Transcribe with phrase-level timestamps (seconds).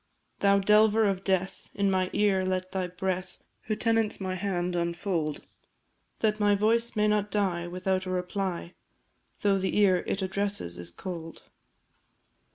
[0.39, 5.43] Thou delver of death, in my ear let thy breath Who tenants my hand, unfold;
[6.21, 8.73] That my voice may not die without a reply,
[9.41, 11.43] Though the ear it addresses is cold.